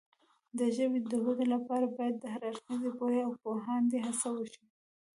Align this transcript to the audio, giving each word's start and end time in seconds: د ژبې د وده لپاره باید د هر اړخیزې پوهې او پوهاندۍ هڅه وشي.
د 0.57 0.59
ژبې 0.75 0.99
د 1.11 1.13
وده 1.25 1.45
لپاره 1.53 1.85
باید 1.97 2.15
د 2.19 2.25
هر 2.33 2.41
اړخیزې 2.49 2.91
پوهې 2.99 3.21
او 3.27 3.31
پوهاندۍ 3.43 3.99
هڅه 4.07 4.27
وشي. 4.35 4.63